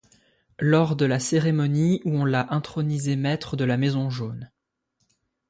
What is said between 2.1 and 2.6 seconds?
on l'a